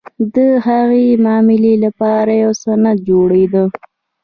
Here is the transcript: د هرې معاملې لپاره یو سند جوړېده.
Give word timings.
د 0.33 0.35
هرې 0.65 1.07
معاملې 1.23 1.73
لپاره 1.85 2.31
یو 2.43 2.51
سند 2.63 2.97
جوړېده. 3.07 3.63